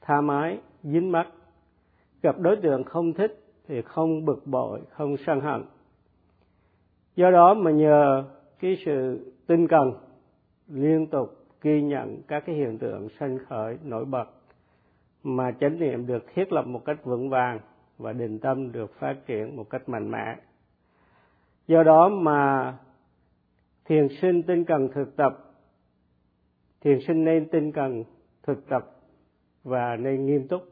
tha 0.00 0.20
mái, 0.20 0.58
dính 0.82 1.12
mắt. 1.12 1.28
Gặp 2.22 2.38
đối 2.38 2.56
tượng 2.56 2.84
không 2.84 3.12
thích 3.12 3.44
thì 3.68 3.82
không 3.82 4.24
bực 4.24 4.46
bội, 4.46 4.80
không 4.90 5.16
sân 5.26 5.40
hận. 5.40 5.64
Do 7.16 7.30
đó 7.30 7.54
mà 7.54 7.70
nhờ 7.70 8.24
cái 8.60 8.76
sự 8.84 9.32
tinh 9.46 9.68
cần 9.68 9.92
liên 10.68 11.06
tục 11.06 11.46
ghi 11.62 11.82
nhận 11.82 12.22
các 12.28 12.42
cái 12.46 12.56
hiện 12.56 12.78
tượng 12.78 13.08
sanh 13.20 13.38
khởi 13.48 13.78
nổi 13.84 14.04
bật 14.04 14.24
mà 15.22 15.52
chánh 15.60 15.78
niệm 15.78 16.06
được 16.06 16.24
thiết 16.34 16.52
lập 16.52 16.66
một 16.66 16.84
cách 16.84 17.04
vững 17.04 17.30
vàng 17.30 17.60
và 18.02 18.12
định 18.12 18.38
tâm 18.38 18.72
được 18.72 18.94
phát 18.98 19.16
triển 19.26 19.56
một 19.56 19.70
cách 19.70 19.88
mạnh 19.88 20.10
mẽ. 20.10 20.36
Do 21.66 21.82
đó 21.82 22.08
mà 22.08 22.74
thiền 23.84 24.08
sinh 24.20 24.42
tinh 24.42 24.64
cần 24.64 24.88
thực 24.94 25.16
tập, 25.16 25.54
thiền 26.80 26.98
sinh 27.06 27.24
nên 27.24 27.48
tinh 27.48 27.72
cần 27.72 28.04
thực 28.42 28.68
tập 28.68 28.96
và 29.64 29.96
nên 29.96 30.26
nghiêm 30.26 30.48
túc. 30.48 30.62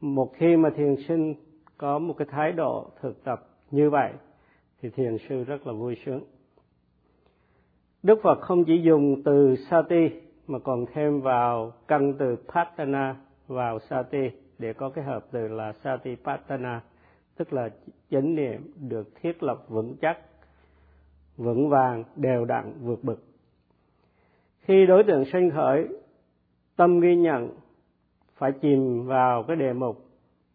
Một 0.00 0.32
khi 0.36 0.56
mà 0.56 0.70
thiền 0.76 0.96
sinh 1.08 1.34
có 1.76 1.98
một 1.98 2.14
cái 2.18 2.28
thái 2.30 2.52
độ 2.52 2.90
thực 3.00 3.24
tập 3.24 3.48
như 3.70 3.90
vậy, 3.90 4.12
thì 4.80 4.90
thiền 4.90 5.16
sư 5.28 5.44
rất 5.44 5.66
là 5.66 5.72
vui 5.72 5.96
sướng. 6.04 6.24
Đức 8.02 8.18
phật 8.22 8.40
không 8.40 8.64
chỉ 8.64 8.82
dùng 8.82 9.22
từ 9.24 9.56
sati 9.70 10.10
mà 10.46 10.58
còn 10.58 10.84
thêm 10.92 11.20
vào 11.20 11.72
căn 11.88 12.14
từ 12.18 12.36
patana 12.54 13.16
vào 13.46 13.78
sati 13.78 14.41
để 14.62 14.72
có 14.72 14.90
cái 14.90 15.04
hợp 15.04 15.26
từ 15.30 15.48
là 15.48 15.72
satipatthana, 15.72 16.80
tức 17.36 17.52
là 17.52 17.68
chánh 18.10 18.34
niệm 18.34 18.72
được 18.88 19.08
thiết 19.22 19.42
lập 19.42 19.64
vững 19.68 19.96
chắc, 20.00 20.18
vững 21.36 21.68
vàng, 21.68 22.04
đều 22.16 22.44
đặn, 22.44 22.72
vượt 22.82 23.04
bực. 23.04 23.24
Khi 24.60 24.86
đối 24.86 25.04
tượng 25.04 25.24
sinh 25.32 25.50
khởi, 25.50 25.88
tâm 26.76 27.00
ghi 27.00 27.16
nhận 27.16 27.48
phải 28.36 28.52
chìm 28.52 29.06
vào 29.06 29.42
cái 29.42 29.56
đề 29.56 29.72
mục 29.72 30.06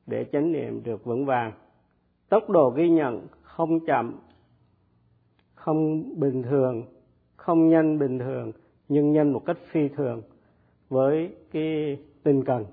để 0.05 0.25
chánh 0.31 0.51
niệm 0.51 0.83
được 0.83 1.05
vững 1.05 1.25
vàng. 1.25 1.51
Tốc 2.29 2.49
độ 2.49 2.69
ghi 2.69 2.89
nhận 2.89 3.27
không 3.41 3.85
chậm, 3.85 4.19
không 5.53 6.03
bình 6.19 6.43
thường, 6.43 6.83
không 7.35 7.69
nhanh 7.69 7.99
bình 7.99 8.19
thường, 8.19 8.51
nhưng 8.89 9.11
nhanh 9.11 9.33
một 9.33 9.45
cách 9.45 9.57
phi 9.71 9.87
thường 9.87 10.21
với 10.89 11.35
cái 11.51 11.97
tinh 12.23 12.43
cần 12.45 12.65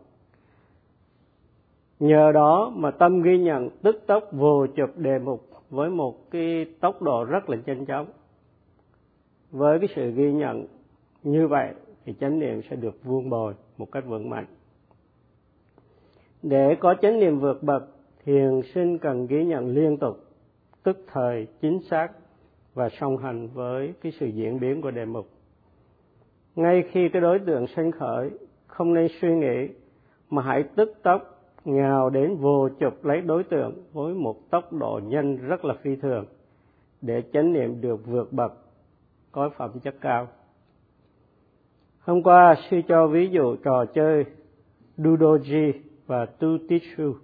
nhờ 2.04 2.32
đó 2.32 2.72
mà 2.76 2.90
tâm 2.90 3.22
ghi 3.22 3.38
nhận 3.38 3.70
tức 3.82 4.04
tốc 4.06 4.24
vô 4.32 4.66
chụp 4.66 4.90
đề 4.96 5.18
mục 5.18 5.48
với 5.70 5.90
một 5.90 6.30
cái 6.30 6.66
tốc 6.80 7.02
độ 7.02 7.24
rất 7.24 7.50
là 7.50 7.56
nhanh 7.66 7.86
chóng. 7.86 8.06
Với 9.50 9.78
cái 9.78 9.88
sự 9.96 10.10
ghi 10.10 10.32
nhận 10.32 10.66
như 11.22 11.48
vậy 11.48 11.68
thì 12.04 12.14
chánh 12.20 12.38
niệm 12.38 12.60
sẽ 12.70 12.76
được 12.76 13.04
vuông 13.04 13.30
bồi 13.30 13.54
một 13.78 13.92
cách 13.92 14.04
vững 14.06 14.30
mạnh. 14.30 14.46
Để 16.42 16.76
có 16.80 16.94
chánh 17.02 17.20
niệm 17.20 17.40
vượt 17.40 17.62
bậc 17.62 17.84
thiền 18.24 18.60
sinh 18.74 18.98
cần 18.98 19.26
ghi 19.26 19.44
nhận 19.44 19.68
liên 19.68 19.96
tục, 19.96 20.16
tức 20.82 21.04
thời, 21.12 21.46
chính 21.60 21.82
xác 21.90 22.08
và 22.74 22.88
song 22.88 23.16
hành 23.16 23.48
với 23.54 23.92
cái 24.00 24.12
sự 24.20 24.26
diễn 24.26 24.60
biến 24.60 24.82
của 24.82 24.90
đề 24.90 25.04
mục. 25.04 25.28
Ngay 26.56 26.84
khi 26.90 27.08
cái 27.08 27.22
đối 27.22 27.38
tượng 27.38 27.66
sanh 27.66 27.92
khởi, 27.92 28.30
không 28.66 28.94
nên 28.94 29.08
suy 29.20 29.34
nghĩ 29.34 29.68
mà 30.30 30.42
hãy 30.42 30.62
tức 30.76 30.92
tốc 31.02 31.34
nhào 31.64 32.10
đến 32.10 32.36
vô 32.36 32.68
chụp 32.80 33.04
lấy 33.04 33.20
đối 33.20 33.44
tượng 33.44 33.82
với 33.92 34.14
một 34.14 34.50
tốc 34.50 34.72
độ 34.72 35.00
nhanh 35.04 35.36
rất 35.36 35.64
là 35.64 35.74
phi 35.82 35.96
thường 35.96 36.24
để 37.02 37.22
chánh 37.32 37.52
niệm 37.52 37.80
được 37.80 38.06
vượt 38.06 38.32
bậc, 38.32 38.52
có 39.32 39.50
phẩm 39.56 39.70
chất 39.82 39.94
cao. 40.00 40.28
Hôm 42.00 42.22
qua, 42.22 42.54
sư 42.70 42.80
cho 42.88 43.06
ví 43.06 43.28
dụ 43.28 43.56
trò 43.56 43.84
chơi 43.94 44.24
dudoji 44.98 45.72
và 46.06 46.26
tutichu 46.26 47.14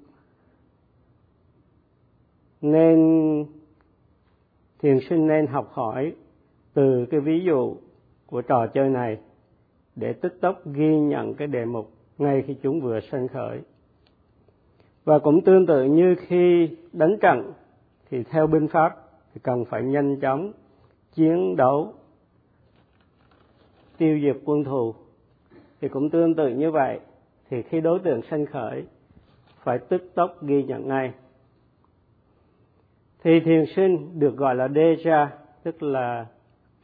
nên, 2.60 2.98
thiền 4.78 4.98
sinh 5.08 5.26
nên 5.26 5.46
học 5.46 5.70
hỏi 5.72 6.14
từ 6.74 7.06
cái 7.10 7.20
ví 7.20 7.40
dụ 7.44 7.76
của 8.26 8.42
trò 8.42 8.66
chơi 8.66 8.88
này 8.88 9.18
để 9.96 10.12
tức 10.12 10.40
tốc 10.40 10.66
ghi 10.66 11.00
nhận 11.00 11.34
cái 11.34 11.48
đề 11.48 11.64
mục 11.64 11.90
ngay 12.18 12.42
khi 12.46 12.56
chúng 12.62 12.80
vừa 12.80 13.00
sanh 13.00 13.28
khởi 13.28 13.60
và 15.04 15.18
cũng 15.18 15.40
tương 15.40 15.66
tự 15.66 15.84
như 15.84 16.14
khi 16.18 16.76
đánh 16.92 17.16
trận, 17.20 17.52
thì 18.10 18.22
theo 18.22 18.46
binh 18.46 18.68
pháp, 18.68 18.96
thì 19.34 19.40
cần 19.42 19.64
phải 19.64 19.82
nhanh 19.82 20.20
chóng 20.20 20.52
chiến 21.14 21.56
đấu, 21.56 21.92
tiêu 23.98 24.20
diệt 24.22 24.36
quân 24.44 24.64
thù. 24.64 24.94
Thì 25.80 25.88
cũng 25.88 26.10
tương 26.10 26.34
tự 26.34 26.48
như 26.48 26.70
vậy, 26.70 27.00
thì 27.50 27.62
khi 27.62 27.80
đối 27.80 27.98
tượng 27.98 28.20
sanh 28.30 28.46
khởi, 28.46 28.84
phải 29.62 29.78
tức 29.78 30.02
tốc 30.14 30.42
ghi 30.42 30.62
nhận 30.62 30.88
ngay. 30.88 31.12
Thì 33.22 33.40
thiền 33.40 33.64
sinh 33.76 34.18
được 34.18 34.36
gọi 34.36 34.54
là 34.54 34.66
deja 34.66 35.26
tức 35.62 35.82
là 35.82 36.26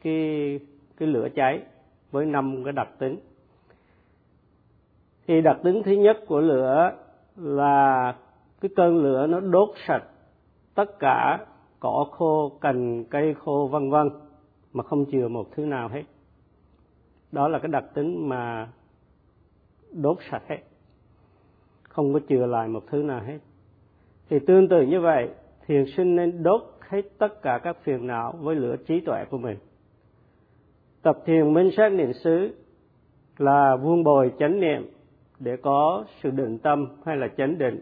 cái 0.01 0.59
cái 0.97 1.09
lửa 1.09 1.27
cháy 1.35 1.61
với 2.11 2.25
năm 2.25 2.63
cái 2.63 2.73
đặc 2.73 2.89
tính. 2.99 3.19
Thì 5.27 5.41
đặc 5.41 5.57
tính 5.63 5.81
thứ 5.85 5.91
nhất 5.91 6.17
của 6.27 6.41
lửa 6.41 6.91
là 7.37 8.15
cái 8.61 8.69
cơn 8.75 8.97
lửa 8.97 9.27
nó 9.27 9.39
đốt 9.39 9.69
sạch 9.87 10.03
tất 10.75 10.99
cả 10.99 11.45
cỏ 11.79 12.05
khô, 12.11 12.51
cành, 12.61 13.03
cây 13.03 13.33
khô, 13.33 13.67
vân 13.67 13.89
vân, 13.89 14.09
mà 14.73 14.83
không 14.83 15.05
chừa 15.11 15.27
một 15.27 15.47
thứ 15.55 15.65
nào 15.65 15.89
hết. 15.89 16.03
Đó 17.31 17.47
là 17.47 17.59
cái 17.59 17.67
đặc 17.67 17.83
tính 17.93 18.29
mà 18.29 18.69
đốt 19.91 20.17
sạch 20.31 20.43
hết, 20.47 20.59
không 21.83 22.13
có 22.13 22.19
chừa 22.29 22.45
lại 22.45 22.67
một 22.67 22.83
thứ 22.87 23.03
nào 23.03 23.21
hết. 23.23 23.37
Thì 24.29 24.39
tương 24.47 24.67
tự 24.67 24.81
như 24.81 25.01
vậy, 25.01 25.29
thiền 25.67 25.85
sinh 25.97 26.15
nên 26.15 26.43
đốt 26.43 26.61
hết 26.79 27.01
tất 27.17 27.41
cả 27.41 27.59
các 27.63 27.77
phiền 27.83 28.07
não 28.07 28.33
với 28.39 28.55
lửa 28.55 28.75
trí 28.87 28.99
tuệ 28.99 29.25
của 29.29 29.37
mình. 29.37 29.57
Tập 31.01 31.17
thiền 31.25 31.53
minh 31.53 31.69
sát 31.77 31.91
niệm 31.91 32.13
xứ 32.13 32.55
là 33.37 33.75
vuông 33.75 34.03
bồi 34.03 34.33
chánh 34.39 34.59
niệm 34.59 34.89
để 35.39 35.57
có 35.57 36.05
sự 36.21 36.31
định 36.31 36.57
tâm 36.57 36.87
hay 37.05 37.17
là 37.17 37.27
chánh 37.37 37.57
định. 37.57 37.81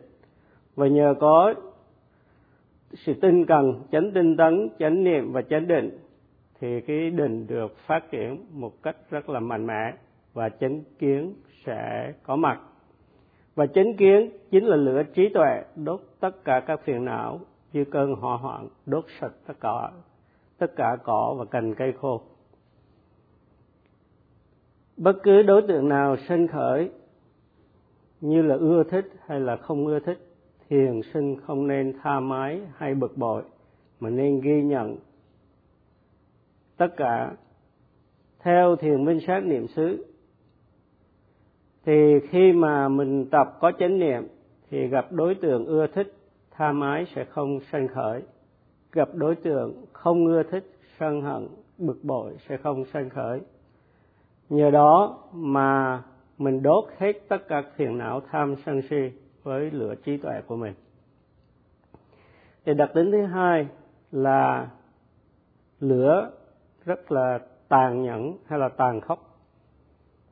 Và 0.76 0.88
nhờ 0.88 1.14
có 1.20 1.54
sự 2.94 3.14
tinh 3.14 3.46
cần, 3.46 3.82
chánh 3.92 4.12
tinh 4.12 4.38
tấn, 4.38 4.70
chánh 4.80 5.04
niệm 5.04 5.32
và 5.32 5.42
chánh 5.42 5.68
định, 5.68 6.00
thì 6.60 6.82
cái 6.82 7.10
định 7.10 7.48
được 7.48 7.78
phát 7.78 8.12
triển 8.12 8.46
một 8.52 8.84
cách 8.84 8.96
rất 9.10 9.30
là 9.30 9.40
mạnh 9.40 9.68
mẽ 9.68 9.94
và 10.34 10.50
chánh 10.50 10.82
kiến 11.00 11.34
sẽ 11.66 12.14
có 12.24 12.36
mặt. 12.36 12.60
Và 13.56 13.66
chánh 13.68 13.94
kiến 13.98 14.30
chính 14.52 14.66
là 14.66 14.76
lửa 14.76 15.04
trí 15.04 15.30
tuệ 15.30 15.64
đốt 15.76 16.02
tất 16.20 16.44
cả 16.44 16.60
các 16.60 16.82
phiền 16.84 17.06
não, 17.06 17.40
như 17.74 17.86
cơn 17.86 18.14
hỏa 18.14 18.38
hoạn 18.38 18.68
đốt 18.86 19.06
sạch 19.20 19.34
tất 19.48 19.54
cả 19.60 19.92
tất 20.58 20.76
cả 20.76 20.98
cỏ 21.04 21.36
và 21.38 21.46
cành 21.46 21.76
cây 21.76 21.94
khô. 21.94 22.22
Bất 24.98 25.14
cứ 25.24 25.42
đối 25.42 25.62
tượng 25.62 25.90
nào 25.90 26.18
sinh 26.18 26.48
khởi 26.48 26.90
như 28.22 28.42
là 28.42 28.56
ưa 28.56 28.84
thích 28.84 29.14
hay 29.26 29.40
là 29.40 29.58
không 29.58 29.88
ưa 29.88 30.00
thích 30.00 30.20
thiền 30.70 31.02
sinh 31.14 31.36
không 31.46 31.68
nên 31.68 31.94
tha 32.04 32.20
mái 32.20 32.62
hay 32.76 32.96
bực 32.96 33.18
bội, 33.18 33.44
mà 34.00 34.10
nên 34.10 34.42
ghi 34.42 34.64
nhận. 34.64 34.98
Tất 36.78 36.88
cả, 36.98 37.36
theo 38.40 38.76
thiền 38.76 39.06
minh 39.06 39.20
sát 39.28 39.40
niệm 39.40 39.68
xứ, 39.68 40.06
thì 41.86 42.20
khi 42.30 42.54
mà 42.54 42.90
mình 42.90 43.26
tập 43.32 43.58
có 43.60 43.72
chánh 43.80 44.00
niệm, 44.00 44.28
thì 44.70 44.88
gặp 44.88 45.12
đối 45.12 45.36
tượng 45.36 45.66
ưa 45.66 45.88
thích, 45.88 46.14
tha 46.52 46.72
mái 46.72 47.06
sẽ 47.16 47.26
không 47.26 47.60
sanh 47.72 47.88
khởi. 47.88 48.24
Gặp 48.92 49.10
đối 49.14 49.36
tượng 49.36 49.86
không 49.94 50.26
ưa 50.26 50.44
thích, 50.44 50.72
sân 51.00 51.22
hận, 51.22 51.48
bực 51.78 52.04
bội 52.04 52.34
sẽ 52.50 52.58
không 52.58 52.86
sanh 52.86 53.10
khởi. 53.10 53.42
Nhờ 54.50 54.72
đó 54.72 55.24
mà 55.34 56.04
mình 56.38 56.64
đốt 56.64 56.86
hết 56.98 57.14
tất 57.28 57.48
cả 57.48 57.64
phiền 57.76 57.98
não, 57.98 58.22
tham 58.32 58.56
sân 58.66 58.82
si 58.90 59.12
với 59.44 59.72
lửa 59.72 59.96
trí 59.96 60.18
tuệ 60.18 60.42
của 60.48 60.56
mình. 60.56 60.74
Thì 62.66 62.74
đặc 62.74 62.90
tính 62.94 63.12
thứ 63.12 63.26
hai 63.26 63.68
là 64.12 64.70
lửa 65.80 66.32
rất 66.86 67.12
là 67.12 67.40
tàn 67.68 68.04
nhẫn 68.04 68.38
hay 68.46 68.60
là 68.60 68.70
tàn 68.70 69.02
khốc. 69.02 69.40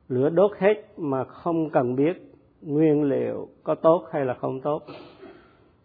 Lửa 0.08 0.30
đốt 0.30 0.50
hết 0.58 0.74
mà 0.96 1.24
không 1.24 1.70
cần 1.70 1.96
biết 1.96 2.34
nguyên 2.62 3.02
liệu 3.02 3.48
có 3.62 3.74
tốt 3.74 4.04
hay 4.12 4.24
là 4.24 4.34
không 4.34 4.60
tốt. 4.60 4.82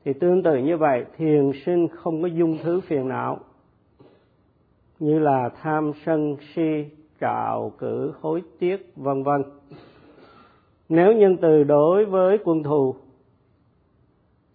Thì 0.06 0.14
tương 0.14 0.44
tự 0.44 0.58
như 0.58 0.78
vậy, 0.78 1.06
thiền 1.18 1.52
sinh 1.66 1.88
không 1.88 2.22
có 2.22 2.28
dung 2.28 2.58
thứ 2.64 2.82
phiền 2.82 3.08
não, 3.08 3.40
như 5.00 5.20
là 5.20 5.50
tham 5.62 5.92
sân 6.06 6.38
si 6.56 6.86
trạo 7.22 7.72
cử, 7.78 8.14
hối 8.22 8.44
tiếc, 8.60 8.92
vân 8.96 9.24
vân 9.24 9.44
nếu 10.90 11.14
nhân 11.14 11.38
từ 11.42 11.64
đối 11.64 12.06
với 12.06 12.38
quân 12.44 12.64
thù, 12.64 12.96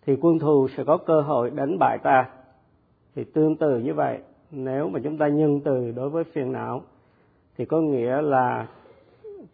thì 0.07 0.17
quân 0.21 0.39
thù 0.39 0.69
sẽ 0.77 0.85
có 0.85 0.97
cơ 0.97 1.21
hội 1.21 1.51
đánh 1.51 1.79
bại 1.79 1.99
ta. 2.03 2.29
Thì 3.15 3.25
tương 3.25 3.57
tự 3.57 3.79
như 3.79 3.95
vậy, 3.95 4.19
nếu 4.51 4.89
mà 4.89 5.01
chúng 5.05 5.19
ta 5.19 5.29
nhân 5.29 5.61
từ 5.61 5.91
đối 5.91 6.11
với 6.11 6.25
phiền 6.25 6.53
não, 6.53 6.83
thì 7.57 7.65
có 7.65 7.81
nghĩa 7.81 8.23
là 8.23 8.67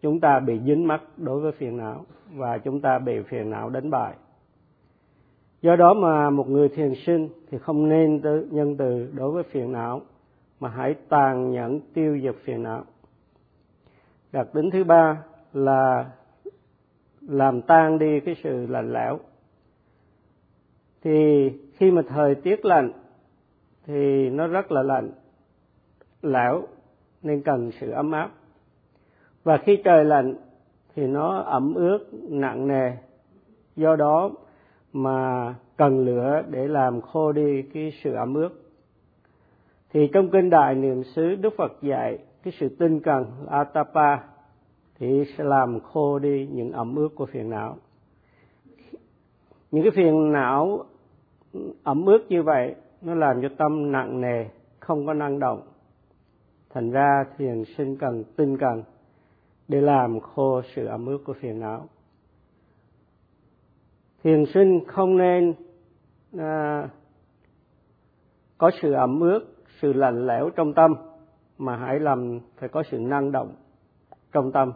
chúng 0.01 0.19
ta 0.19 0.39
bị 0.39 0.59
dính 0.65 0.87
mắc 0.87 1.01
đối 1.17 1.39
với 1.39 1.51
phiền 1.51 1.77
não 1.77 2.05
và 2.33 2.57
chúng 2.57 2.81
ta 2.81 2.99
bị 2.99 3.21
phiền 3.21 3.49
não 3.49 3.69
đánh 3.69 3.89
bại. 3.89 4.13
Do 5.61 5.75
đó 5.75 5.93
mà 5.93 6.29
một 6.29 6.49
người 6.49 6.69
thiền 6.69 6.93
sinh 7.05 7.29
thì 7.51 7.57
không 7.57 7.89
nên 7.89 8.21
nhân 8.51 8.77
từ 8.77 9.07
đối 9.13 9.31
với 9.31 9.43
phiền 9.43 9.71
não, 9.71 10.01
mà 10.59 10.69
hãy 10.69 10.95
tàn 11.09 11.51
nhẫn 11.51 11.79
tiêu 11.93 12.19
diệt 12.23 12.35
phiền 12.43 12.63
não. 12.63 12.83
Đặc 14.31 14.47
tính 14.53 14.71
thứ 14.71 14.83
ba 14.83 15.23
là 15.53 16.11
làm 17.27 17.61
tan 17.61 17.99
đi 17.99 18.19
cái 18.19 18.35
sự 18.43 18.67
lạnh 18.67 18.93
lẽo. 18.93 19.19
Thì 21.03 21.49
khi 21.73 21.91
mà 21.91 22.01
thời 22.07 22.35
tiết 22.35 22.65
lạnh, 22.65 22.91
thì 23.85 24.29
nó 24.29 24.47
rất 24.47 24.71
là 24.71 24.83
lạnh, 24.83 25.11
lẽo, 26.21 26.63
nên 27.23 27.41
cần 27.41 27.71
sự 27.79 27.91
ấm 27.91 28.11
áp. 28.11 28.31
Và 29.43 29.57
khi 29.57 29.81
trời 29.83 30.05
lạnh, 30.05 30.35
thì 30.95 31.07
nó 31.07 31.37
ẩm 31.37 31.73
ướt, 31.73 31.99
nặng 32.29 32.67
nề. 32.67 32.91
Do 33.75 33.95
đó 33.95 34.31
mà 34.93 35.53
cần 35.77 36.05
lửa 36.05 36.41
để 36.49 36.67
làm 36.67 37.01
khô 37.01 37.31
đi 37.31 37.61
cái 37.73 37.93
sự 38.03 38.13
ẩm 38.13 38.33
ướt. 38.33 38.49
Thì 39.93 40.09
trong 40.13 40.29
kinh 40.29 40.49
đại 40.49 40.75
niệm 40.75 41.03
xứ, 41.03 41.35
đức 41.35 41.53
phật 41.57 41.71
dạy 41.81 42.19
cái 42.43 42.53
sự 42.59 42.69
tinh 42.79 42.99
cần 42.99 43.25
atapa 43.49 44.17
thì 45.01 45.23
sẽ 45.37 45.43
làm 45.43 45.79
khô 45.79 46.19
đi 46.19 46.47
những 46.51 46.71
ẩm 46.71 46.95
ướt 46.95 47.09
của 47.15 47.25
phiền 47.25 47.49
não. 47.49 47.77
Những 49.71 49.83
cái 49.83 49.91
phiền 49.95 50.31
não 50.31 50.85
ẩm 51.83 52.05
ướt 52.05 52.25
như 52.29 52.43
vậy 52.43 52.75
nó 53.01 53.15
làm 53.15 53.41
cho 53.41 53.47
tâm 53.57 53.91
nặng 53.91 54.21
nề 54.21 54.45
không 54.79 55.05
có 55.05 55.13
năng 55.13 55.39
động. 55.39 55.61
Thành 56.69 56.91
ra 56.91 57.25
thiền 57.37 57.63
sinh 57.77 57.97
cần 57.97 58.23
tinh 58.35 58.57
cần 58.57 58.83
để 59.67 59.81
làm 59.81 60.19
khô 60.19 60.61
sự 60.75 60.85
ẩm 60.85 61.05
ướt 61.05 61.17
của 61.25 61.33
phiền 61.33 61.59
não. 61.59 61.85
Thiền 64.23 64.45
sinh 64.53 64.79
không 64.87 65.17
nên 65.17 65.53
à, 66.37 66.89
có 68.57 68.71
sự 68.81 68.93
ẩm 68.93 69.19
ướt 69.19 69.39
sự 69.79 69.93
lạnh 69.93 70.27
lẽo 70.27 70.49
trong 70.49 70.73
tâm 70.73 70.93
mà 71.57 71.77
hãy 71.77 71.99
làm 71.99 72.39
phải 72.57 72.69
có 72.69 72.83
sự 72.91 72.99
năng 72.99 73.31
động 73.31 73.55
trong 74.31 74.51
tâm 74.51 74.71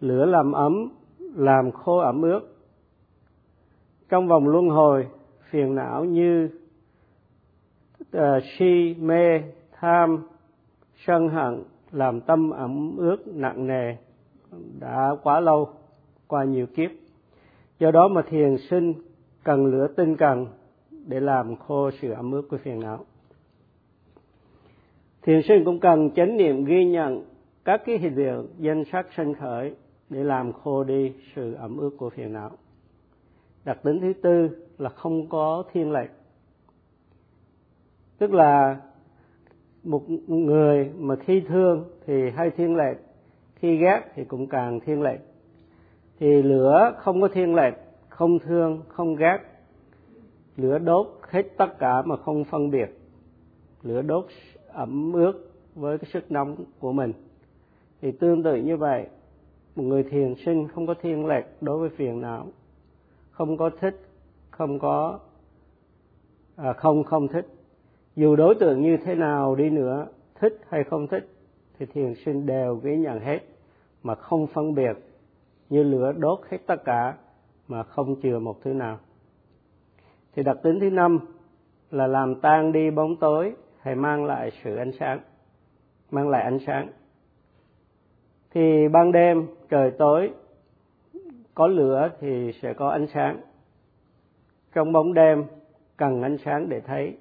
lửa 0.00 0.26
làm 0.26 0.52
ấm 0.52 0.88
làm 1.34 1.70
khô 1.70 1.98
ẩm 1.98 2.22
ướt. 2.22 2.40
Trong 4.08 4.28
vòng 4.28 4.48
luân 4.48 4.68
hồi 4.68 5.06
phiền 5.50 5.74
não 5.74 6.04
như 6.04 6.48
uh, 8.16 8.20
si 8.58 8.94
mê 8.98 9.40
tham 9.72 10.26
sân 11.06 11.28
hận 11.28 11.62
làm 11.92 12.20
tâm 12.20 12.50
ẩm 12.50 12.96
ướt 12.96 13.26
nặng 13.26 13.66
nề 13.66 13.96
đã 14.80 15.16
quá 15.22 15.40
lâu 15.40 15.68
qua 16.26 16.44
nhiều 16.44 16.66
kiếp. 16.66 16.90
Do 17.78 17.90
đó 17.90 18.08
mà 18.08 18.22
thiền 18.28 18.56
sinh 18.70 18.94
cần 19.44 19.66
lửa 19.66 19.86
tinh 19.96 20.16
cần 20.16 20.46
để 21.06 21.20
làm 21.20 21.56
khô 21.56 21.90
sự 22.00 22.12
ẩm 22.12 22.32
ướt 22.32 22.42
của 22.50 22.56
phiền 22.56 22.80
não. 22.80 23.04
Thiền 25.22 25.40
sinh 25.48 25.64
cũng 25.64 25.80
cần 25.80 26.10
chánh 26.10 26.36
niệm 26.36 26.64
ghi 26.64 26.84
nhận 26.84 27.24
các 27.64 27.82
cái 27.86 27.98
hiện 27.98 28.14
tượng 28.16 28.48
danh 28.58 28.84
sắc 28.92 29.06
sanh 29.16 29.34
khởi 29.34 29.74
để 30.10 30.24
làm 30.24 30.52
khô 30.52 30.84
đi 30.84 31.12
sự 31.34 31.54
ẩm 31.54 31.76
ướt 31.76 31.90
của 31.98 32.10
phiền 32.10 32.32
não. 32.32 32.50
Đặc 33.64 33.78
tính 33.82 34.00
thứ 34.00 34.12
tư 34.22 34.48
là 34.78 34.88
không 34.88 35.28
có 35.28 35.64
thiên 35.72 35.92
lệch 35.92 36.10
tức 38.18 38.32
là 38.32 38.80
một 39.84 40.10
người 40.28 40.90
mà 40.98 41.16
khi 41.16 41.42
thương 41.48 41.84
thì 42.06 42.30
hay 42.30 42.50
thiên 42.50 42.76
lệch 42.76 42.96
khi 43.54 43.76
ghét 43.76 44.02
thì 44.14 44.24
cũng 44.24 44.46
càng 44.46 44.80
thiên 44.80 45.02
lệch 45.02 45.20
thì 46.18 46.42
lửa 46.42 46.94
không 46.98 47.20
có 47.20 47.28
thiên 47.28 47.54
lệch 47.54 47.74
không 48.16 48.38
thương, 48.38 48.82
không 48.88 49.16
ghét. 49.16 49.38
Lửa 50.56 50.78
đốt 50.78 51.06
hết 51.28 51.42
tất 51.56 51.78
cả 51.78 52.02
mà 52.02 52.16
không 52.16 52.44
phân 52.44 52.70
biệt. 52.70 52.98
Lửa 53.82 54.02
đốt 54.02 54.26
ẩm 54.68 55.12
ướt 55.12 55.32
với 55.74 55.98
cái 55.98 56.10
sức 56.12 56.32
nóng 56.32 56.56
của 56.78 56.92
mình. 56.92 57.12
Thì 58.00 58.12
tương 58.12 58.42
tự 58.42 58.56
như 58.56 58.76
vậy 58.76 59.06
một 59.76 59.82
người 59.82 60.02
thiền 60.02 60.34
sinh 60.44 60.68
không 60.68 60.86
có 60.86 60.94
thiên 61.02 61.26
lệch 61.26 61.44
đối 61.60 61.78
với 61.78 61.88
phiền 61.88 62.20
não. 62.20 62.46
Không 63.30 63.56
có 63.56 63.70
thích 63.80 64.00
không 64.50 64.78
có 64.78 65.18
à, 66.56 66.72
không 66.72 67.04
không 67.04 67.28
thích. 67.28 67.46
Dù 68.16 68.36
đối 68.36 68.54
tượng 68.54 68.82
như 68.82 68.96
thế 69.04 69.14
nào 69.14 69.54
đi 69.54 69.70
nữa 69.70 70.06
thích 70.34 70.60
hay 70.68 70.84
không 70.84 71.06
thích 71.06 71.28
thì 71.78 71.86
thiền 71.86 72.14
sinh 72.24 72.46
đều 72.46 72.74
ghi 72.74 72.96
nhận 72.96 73.20
hết 73.20 73.38
mà 74.02 74.14
không 74.14 74.46
phân 74.46 74.74
biệt 74.74 74.96
như 75.68 75.82
lửa 75.82 76.12
đốt 76.12 76.40
hết 76.48 76.58
tất 76.66 76.84
cả 76.84 77.14
mà 77.68 77.82
không 77.82 78.20
chừa 78.22 78.38
một 78.38 78.62
thứ 78.62 78.72
nào. 78.72 78.98
Thì 80.34 80.42
đặc 80.42 80.56
tính 80.62 80.80
thứ 80.80 80.90
năm 80.90 81.18
là 81.90 82.06
làm 82.06 82.40
tan 82.40 82.72
đi 82.72 82.90
bóng 82.90 83.16
tối 83.16 83.54
hay 83.78 83.94
mang 83.94 84.24
lại 84.24 84.50
sự 84.64 84.76
ánh 84.76 84.92
sáng 85.00 85.20
mang 86.10 86.28
lại 86.28 86.42
ánh 86.42 86.58
sáng 86.66 86.88
thì 88.56 88.88
ban 88.88 89.12
đêm 89.12 89.46
trời 89.68 89.90
tối, 89.90 90.30
có 91.54 91.66
lửa 91.66 92.10
thì 92.20 92.52
sẽ 92.62 92.72
có 92.72 92.88
ánh 92.88 93.06
sáng. 93.14 93.40
Trong 94.74 94.92
bóng 94.92 95.14
đêm, 95.14 95.44
cần 95.96 96.22
ánh 96.22 96.36
sáng 96.44 96.68
để 96.68 96.80
thấy. 96.80 97.16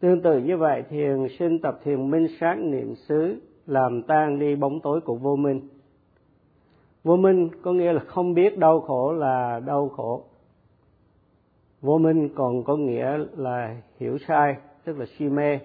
Tương 0.00 0.22
tự 0.22 0.38
như 0.38 0.56
vậy, 0.56 0.82
thiền 0.90 1.26
sinh 1.38 1.58
tập 1.58 1.80
thiền 1.84 2.10
minh 2.10 2.26
sát 2.40 2.54
niệm 2.58 2.94
xứ, 2.94 3.40
làm 3.66 4.02
tan 4.02 4.38
đi 4.38 4.56
bóng 4.56 4.80
tối 4.80 5.00
của 5.00 5.14
vô 5.14 5.36
minh. 5.36 5.60
Vô 7.04 7.16
minh 7.16 7.48
có 7.62 7.72
nghĩa 7.72 7.92
là 7.92 8.00
không 8.00 8.34
biết 8.34 8.58
đau 8.58 8.80
khổ 8.80 9.12
là 9.12 9.60
đau 9.66 9.88
khổ. 9.88 10.24
Vô 11.80 11.98
minh 11.98 12.28
còn 12.34 12.64
có 12.64 12.76
nghĩa 12.76 13.18
là 13.36 13.76
hiểu 13.98 14.18
sai, 14.28 14.56
tức 14.84 14.98
là 14.98 15.06
si 15.18 15.28
mê, 15.28 15.58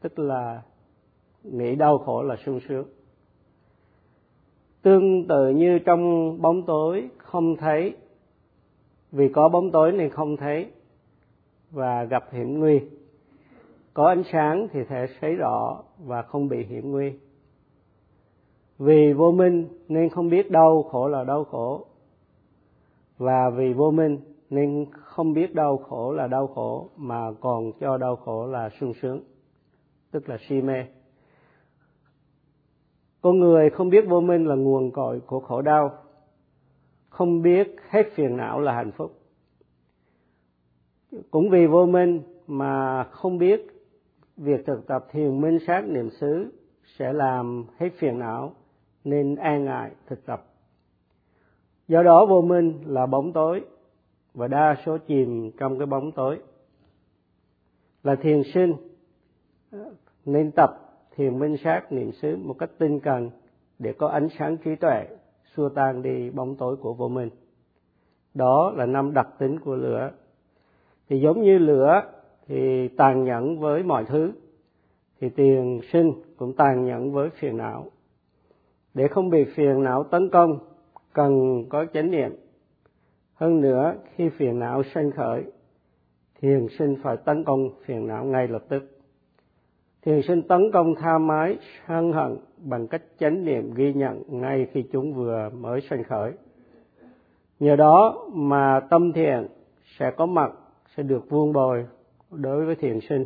tức 0.00 0.18
là 0.18 0.62
nghĩ 1.42 1.74
đau 1.74 1.98
khổ 1.98 2.22
là 2.22 2.36
sung 2.36 2.60
sướng 2.68 2.86
tương 4.84 5.24
tự 5.28 5.48
như 5.48 5.78
trong 5.78 6.36
bóng 6.42 6.62
tối, 6.62 7.08
không 7.18 7.56
thấy. 7.56 7.94
Vì 9.12 9.28
có 9.28 9.48
bóng 9.48 9.70
tối 9.70 9.92
nên 9.92 10.10
không 10.10 10.36
thấy 10.36 10.66
và 11.70 12.04
gặp 12.04 12.24
hiểm 12.32 12.58
nguy. 12.58 12.80
Có 13.94 14.08
ánh 14.08 14.22
sáng 14.32 14.68
thì 14.72 14.80
thể 14.88 15.06
thấy 15.20 15.34
rõ 15.34 15.82
và 16.06 16.22
không 16.22 16.48
bị 16.48 16.64
hiểm 16.64 16.90
nguy. 16.90 17.12
Vì 18.78 19.12
vô 19.12 19.32
minh 19.32 19.68
nên 19.88 20.08
không 20.08 20.30
biết 20.30 20.50
đau 20.50 20.82
khổ 20.82 21.08
là 21.08 21.24
đau 21.24 21.44
khổ. 21.44 21.84
Và 23.18 23.50
vì 23.56 23.72
vô 23.72 23.90
minh 23.90 24.18
nên 24.50 24.86
không 24.92 25.32
biết 25.32 25.54
đau 25.54 25.76
khổ 25.76 26.12
là 26.12 26.26
đau 26.26 26.46
khổ, 26.46 26.88
mà 26.96 27.32
còn 27.40 27.72
cho 27.80 27.96
đau 27.96 28.16
khổ 28.16 28.46
là 28.46 28.70
sung 28.80 28.92
sướng, 29.02 29.20
tức 30.10 30.28
là 30.28 30.38
si 30.48 30.60
mê 30.60 30.84
con 33.24 33.40
người 33.40 33.70
không 33.70 33.90
biết 33.90 34.04
vô 34.08 34.20
minh 34.20 34.46
là 34.46 34.54
nguồn 34.54 34.90
cội 34.90 35.20
của 35.20 35.40
khổ 35.40 35.62
đau, 35.62 35.92
không 37.08 37.42
biết 37.42 37.76
hết 37.88 38.02
phiền 38.14 38.36
não 38.36 38.60
là 38.60 38.74
hạnh 38.74 38.90
phúc. 38.92 39.18
Cũng 41.30 41.50
vì 41.50 41.66
vô 41.66 41.86
minh 41.86 42.22
mà 42.46 43.04
không 43.04 43.38
biết 43.38 43.66
việc 44.36 44.66
thực 44.66 44.86
tập 44.86 45.06
thiền 45.10 45.40
minh 45.40 45.58
sát 45.66 45.84
niệm 45.88 46.10
xứ 46.10 46.52
sẽ 46.98 47.12
làm 47.12 47.64
hết 47.78 47.88
phiền 47.98 48.18
não 48.18 48.52
nên 49.04 49.34
an 49.34 49.64
ngại 49.64 49.90
thực 50.06 50.26
tập. 50.26 50.44
Do 51.88 52.02
đó 52.02 52.26
vô 52.26 52.42
minh 52.42 52.82
là 52.86 53.06
bóng 53.06 53.32
tối 53.32 53.64
và 54.34 54.48
đa 54.48 54.76
số 54.86 54.98
chìm 54.98 55.50
trong 55.58 55.78
cái 55.78 55.86
bóng 55.86 56.12
tối. 56.12 56.38
Là 58.02 58.16
thiền 58.16 58.42
sinh 58.54 58.74
ờ, 59.70 59.94
nên 60.24 60.50
tập 60.56 60.83
thiền 61.16 61.38
minh 61.38 61.56
sát 61.56 61.92
niệm 61.92 62.12
xứ 62.12 62.36
một 62.36 62.54
cách 62.58 62.70
tinh 62.78 63.00
cần 63.00 63.30
để 63.78 63.92
có 63.92 64.08
ánh 64.08 64.28
sáng 64.38 64.56
trí 64.56 64.76
tuệ, 64.76 65.06
xua 65.54 65.68
tan 65.68 66.02
đi 66.02 66.30
bóng 66.30 66.56
tối 66.56 66.76
của 66.76 66.94
vô 66.94 67.08
minh. 67.08 67.30
Đó 68.34 68.72
là 68.76 68.86
năm 68.86 69.14
đặc 69.14 69.28
tính 69.38 69.60
của 69.60 69.74
lửa. 69.74 70.10
Thì 71.08 71.20
giống 71.20 71.42
như 71.42 71.58
lửa 71.58 72.02
thì 72.46 72.88
tàn 72.88 73.24
nhẫn 73.24 73.60
với 73.60 73.82
mọi 73.82 74.04
thứ, 74.04 74.32
thì 75.20 75.28
tiền 75.28 75.80
sinh 75.92 76.12
cũng 76.36 76.52
tàn 76.56 76.84
nhẫn 76.84 77.12
với 77.12 77.30
phiền 77.30 77.56
não. 77.56 77.86
Để 78.94 79.08
không 79.08 79.30
bị 79.30 79.44
phiền 79.44 79.82
não 79.82 80.04
tấn 80.04 80.28
công, 80.30 80.58
cần 81.12 81.64
có 81.68 81.86
chánh 81.94 82.10
niệm. 82.10 82.36
Hơn 83.34 83.60
nữa, 83.60 83.94
khi 84.14 84.28
phiền 84.28 84.58
não 84.58 84.82
sanh 84.82 85.10
khởi, 85.10 85.44
thiền 86.40 86.66
sinh 86.78 86.96
phải 87.02 87.16
tấn 87.16 87.44
công 87.44 87.70
phiền 87.84 88.06
não 88.06 88.24
ngay 88.24 88.48
lập 88.48 88.64
tức 88.68 88.93
thiền 90.04 90.22
sinh 90.22 90.42
tấn 90.42 90.70
công 90.72 90.94
tha 90.94 91.18
mái 91.18 91.58
sân 91.88 92.12
hận 92.12 92.36
bằng 92.58 92.88
cách 92.88 93.02
chánh 93.18 93.44
niệm 93.44 93.74
ghi 93.74 93.92
nhận 93.92 94.22
ngay 94.28 94.66
khi 94.72 94.84
chúng 94.92 95.14
vừa 95.14 95.50
mới 95.50 95.80
sanh 95.80 96.04
khởi. 96.04 96.32
Nhờ 97.60 97.76
đó 97.76 98.26
mà 98.32 98.80
tâm 98.90 99.12
thiện 99.12 99.46
sẽ 99.98 100.10
có 100.10 100.26
mặt, 100.26 100.52
sẽ 100.96 101.02
được 101.02 101.30
vuông 101.30 101.52
bồi 101.52 101.86
đối 102.30 102.66
với 102.66 102.74
thiền 102.74 103.00
sinh. 103.00 103.24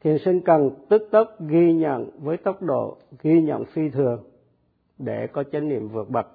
Thiền 0.00 0.18
sinh 0.18 0.40
cần 0.40 0.70
tức 0.88 1.08
tốc 1.10 1.28
ghi 1.40 1.72
nhận 1.72 2.10
với 2.18 2.36
tốc 2.36 2.62
độ 2.62 2.96
ghi 3.22 3.42
nhận 3.42 3.64
phi 3.64 3.88
thường 3.88 4.24
để 4.98 5.26
có 5.26 5.44
chánh 5.52 5.68
niệm 5.68 5.88
vượt 5.88 6.10
bậc. 6.10 6.26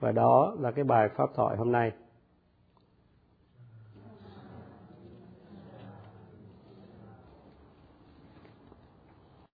Và 0.00 0.12
đó 0.12 0.56
là 0.60 0.70
cái 0.70 0.84
bài 0.84 1.08
pháp 1.16 1.30
thoại 1.34 1.56
hôm 1.56 1.72
nay. 1.72 1.92